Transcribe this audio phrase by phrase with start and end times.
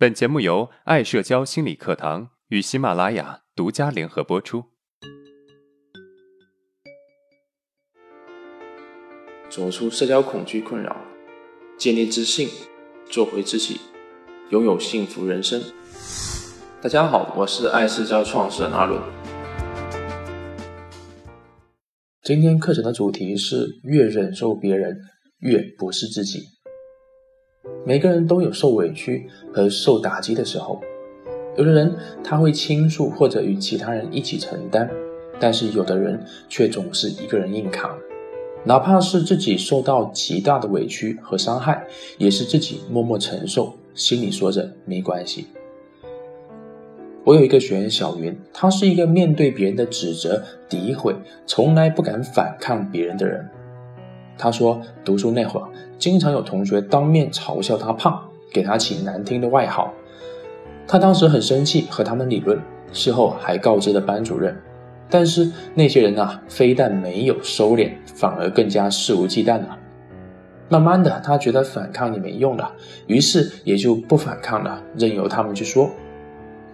[0.00, 4.62] 本节目由爱社交心理课堂与喜马拉雅独家联合播出。
[9.50, 10.96] 走出社交恐惧困扰，
[11.76, 12.48] 建立自信，
[13.10, 13.80] 做回自己，
[14.50, 15.60] 拥有幸福人生。
[16.80, 19.02] 大家好，我是爱社交创始人阿伦。
[22.22, 24.96] 今天课程的主题是：越忍受别人，
[25.40, 26.57] 越不是自己。
[27.84, 30.80] 每个人都有受委屈和受打击的时候，
[31.56, 34.88] 有的人他会倾诉或者与其他人一起承担，
[35.40, 37.96] 但是有的人却总是一个人硬扛，
[38.64, 41.86] 哪怕是自己受到极大的委屈和伤害，
[42.18, 45.46] 也是自己默默承受，心里说着没关系。
[47.24, 51.14] 我有一个学员小云，她是一个面对别人的指责、诋毁，
[51.46, 53.46] 从来不敢反抗别人的人。
[54.38, 59.92] 他说，读书那会儿，经常有同学当面嘲笑他胖，给他起难听的外号。
[60.86, 62.58] 他当时很生气，和他们理论，
[62.92, 64.56] 事后还告知了班主任。
[65.10, 69.76] 但是那些人啊，非但没有收敛，反而更加肆无忌惮了。
[70.68, 72.70] 慢慢的，他觉得反抗也没用了，
[73.06, 75.90] 于是也就不反抗了，任由他们去说。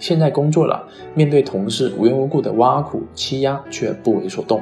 [0.01, 4.61] 现在工作了，面对同事无缘无故的挖苦欺压，却不为所动。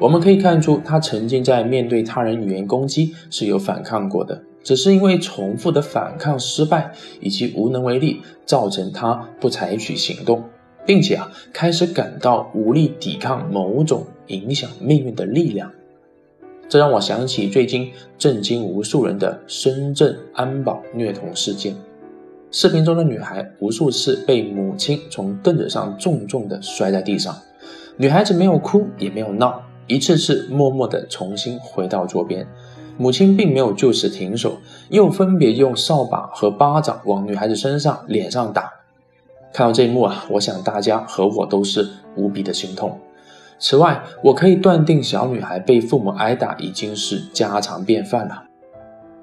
[0.00, 10.42] 我们可以看出，他曾经在面对他人语言攻击是有反抗过的，只是因为重复的反抗失败以及无能为力，造成他不采取行动，
[10.84, 15.70] 并且啊开始感到无力抵抗某种影响命运的力量。
[16.68, 21.74] 这让我想起最近震惊无数人的深圳安保虐童事件，
[22.50, 27.34] 视频中的女孩无数次被母亲从凳子上重重的摔在地上，
[27.96, 29.62] 女孩子没有哭也没有闹。
[29.86, 32.46] 一次次默默地重新回到桌边，
[32.96, 38.72] 母亲并没有就此停手，又分别用扫把和巴掌往女孩子身上、脸上打。
[39.52, 42.98] 看到这一幕啊，我想大家和我都是无比的心痛。
[43.58, 48.44] 此外，我可以断定，小女孩被父母挨打已经是家常便饭了。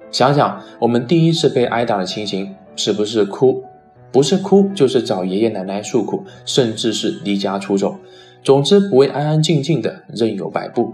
[0.10, 3.64] 想想我们第一次被挨打的情形，是不是哭？
[4.12, 7.96] 不是哭，就是找爷爷奶奶诉苦，甚至是离家出走。
[8.44, 10.94] 总之，不会安安静静的任由摆布。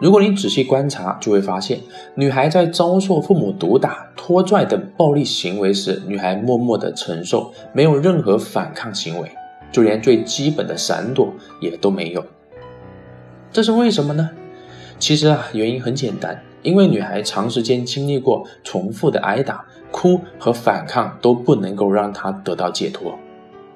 [0.00, 1.80] 如果你仔细观察，就会发现，
[2.14, 9.30] 女孩在遭受父母毒打、拖拽等暴力行为时，女孩默默的承受，没有任何反抗行为，
[9.72, 12.24] 就连最基本的闪躲也都没有。
[13.52, 14.30] 这是为什么呢？
[14.98, 23.18] 其实啊，原因很简单，因为女孩长时间经历过重复的挨打，哭和反抗都不能够让她得到解脱。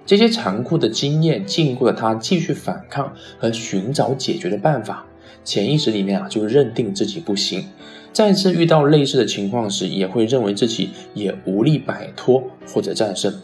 [0.06, 5.06] 这些残酷的经验禁锢了他继续反抗和寻找解决的办法。
[5.44, 7.64] 潜意识里面啊，就认定自己不行。
[8.12, 13.34] 再次遇到类似的情况时，也会认为自己也无力摆脱或者战胜。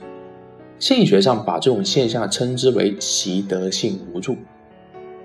[0.78, 4.36] 心理学上把这种现象称之为习得性无助。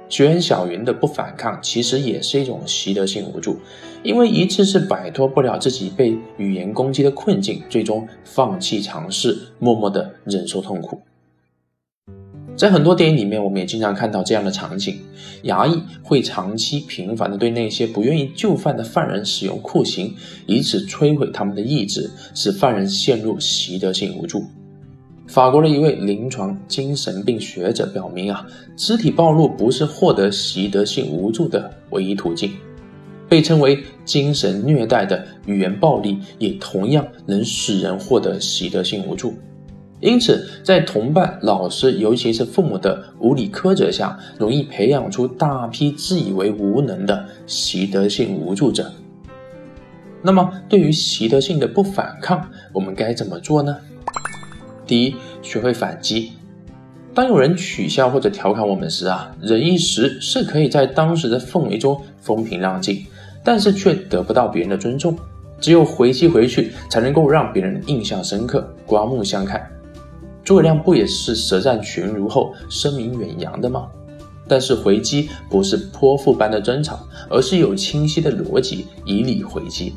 [0.09, 3.57] 学员小云的不反抗，其实也是一种习得性无助，
[4.03, 11.01] 因为一次次摆脱不了自己被语言攻击的困境，最终放弃尝试，默默的忍受痛苦。
[12.55, 14.97] 在很多电影里面，我们也经常看到这样的场景：
[15.43, 24.45] 衙役会长期频繁地对那些不愿意就范的犯人使用酷刑，以此摧毁他们的意志，使犯人陷入习得性无助。
[25.27, 28.45] 法国的一位临床精神病学者表明啊，
[28.77, 32.51] 肢体暴露不是获得习得性无助的唯一途径，
[33.27, 39.33] 被称为精神虐待的语言暴力也同样能使人获得习得性无助。
[40.01, 48.91] 因此，在同伴、老师，尤其是父母的无理苛责下，容易培养出大批自以为无能的习得性无助者。
[50.21, 53.77] 那么，对于习得性的不反抗，我们该怎么做呢？
[54.85, 56.33] 第一，学会反击。
[57.13, 63.05] 当有人取笑或者调侃我们时啊，忍一时是可以在当时的氛围中风平浪静，
[63.43, 65.17] 但是却得不到别人的尊重。
[65.61, 69.65] 只有回击回去，才能够让别人印象深刻、刮目相看。
[70.45, 73.87] 诸葛亮不也是舌战群儒后声名远扬的吗？
[74.47, 76.99] 但是回击不是泼妇般的争吵，
[77.31, 79.95] 而是有清晰的逻辑，以理回击。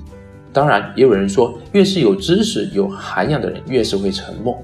[0.50, 4.56] 当然，也有人说，越是有知识、有涵养的人，越是会沉默。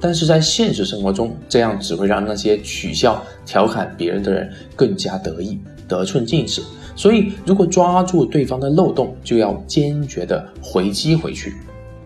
[0.00, 6.62] 但是在现实生活中，这样只会让那些取笑、调侃别人的人更加得意、得寸进尺。
[6.96, 11.52] 所以，如果抓住对方的漏洞，就要坚决的回击回去，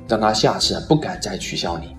[0.08, 1.96] 让他下次不敢再取笑你。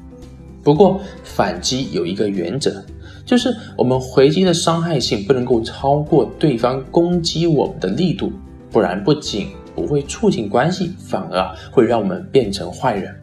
[0.63, 2.83] 不过反击有一个原则，
[3.25, 8.31] 就是我们回击的伤害性不能够超过对方攻击我们的力度，
[8.71, 13.15] 不然不仅不会促进关系，反而会让我们变成坏人。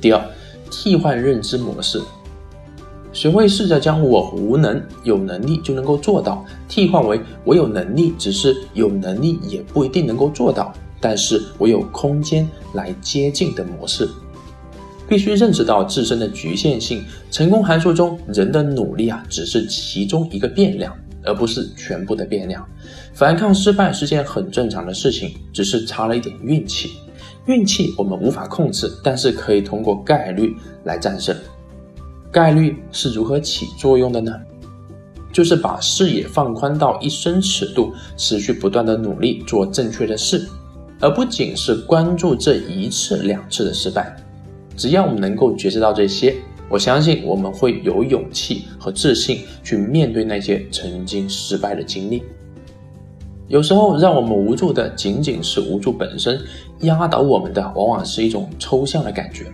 [0.00, 0.22] 第二，
[0.70, 2.00] 替换认知模式，
[3.12, 14.08] 学会试着将我无能、有能力就能够做到，替换为我有能力，只是有能力也不一定能够做到，但是我有空间来接近的模式。
[15.08, 17.04] 必须认识到自身的局限性。
[17.30, 20.94] 成功函数中，人的努力啊，只是其中一个变量，
[21.24, 22.66] 而不是全部的变量。
[23.12, 26.92] 反抗失败是件很正常的事情，只是差了一点运气。
[27.46, 30.54] 运气我们无法控制，但是可以通过概率
[30.84, 31.34] 来战胜。
[32.32, 34.32] 概率是如何起作用的呢？
[35.32, 40.48] 就是把视野放宽到一生尺度，持续不断的努力做正确的事，
[40.98, 44.16] 而不仅是关注这一次两次的失败。
[44.76, 46.34] 只要我们能够觉知到这些，
[46.68, 52.22] 我相信我们会有勇气和自信去面对那些曾经失败的经历。
[53.48, 56.40] 有时候，让我们无助的仅仅是无助本身，
[56.80, 59.46] 压倒我们的往往是一种抽象的感觉。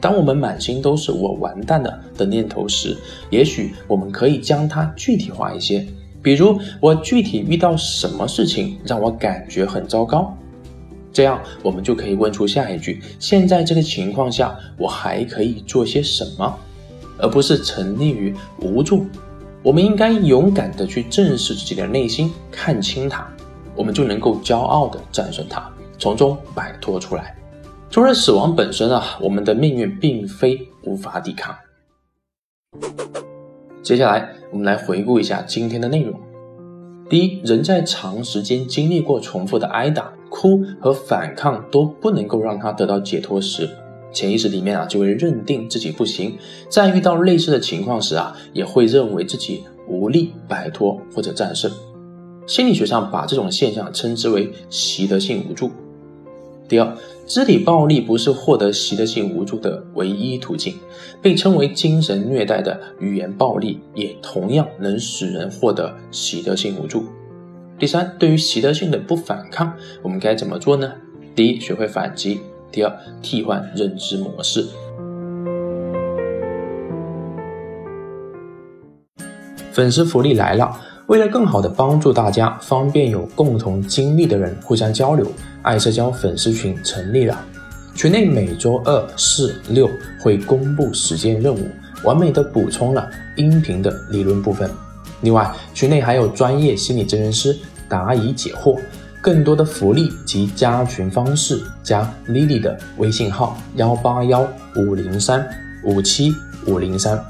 [0.00, 2.96] 当我们满心都是“我完蛋了”的念头时，
[3.30, 5.86] 也许我们可以将它具体化一些，
[6.20, 10.36] 比如我具体遇到什么事情让我感觉很糟糕。
[11.18, 16.56] 这样，我们就可以问出下一句：现在这个情况下，我还可以做些什么？
[17.18, 19.04] 而不是沉溺于无助。
[19.64, 23.26] 我们应该勇敢地去正视自己的内心，看清它，
[23.74, 25.68] 我们就能够骄傲地战胜它，
[25.98, 27.36] 从中摆脱出来。
[27.90, 31.52] 除了死亡本身啊，我们的命运并非无法抵抗。
[33.82, 36.16] 接下来，我们来回顾一下今天的内容。
[37.10, 40.12] 第一，人在长时间经历过重复的挨打。
[40.28, 43.68] 哭和反抗都不能够让他得到解脱时，
[44.12, 46.36] 潜意识里面啊就会认定自己不行，
[46.68, 51.70] 在遇到类似的情况时啊，也会认为自己无力摆脱或者战胜。
[52.46, 55.70] 心理学上把这种现象称之为习得性无助。
[56.66, 56.96] 第二，
[57.26, 60.74] 肢体暴力不是获得习得性无助的唯一途径，
[61.22, 67.04] 被称为精神虐待的语言暴力也同样能使人获得习得性无助。
[67.78, 69.72] 第三，对于习得性的不反抗，
[70.02, 70.92] 我们该怎么做呢？
[71.36, 72.40] 第一，学会反击；
[72.72, 72.92] 第二，
[73.22, 74.66] 替换认知模式。
[79.70, 80.76] 粉丝福利来了！
[81.06, 85.24] 为了更好的帮助大家，方便有共同经历的人互相交流，
[85.62, 87.46] 爱社交粉丝群成立了。
[87.94, 89.88] 群内每周二、四、六
[90.20, 91.68] 会公布实践任务，
[92.02, 94.68] 完美的补充了音频的理论部分。
[95.20, 97.56] 另外，群内还有专业心理咨询师
[97.88, 98.78] 答疑解惑，
[99.20, 105.48] 更多的福利及加群方式，加 Lily 的微信号幺八幺五零三
[105.84, 106.32] 五七
[106.66, 107.22] 五零三，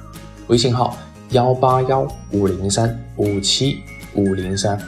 [0.48, 0.96] 微信号
[1.30, 3.78] 幺八幺五零三五七
[4.14, 4.78] 五零三。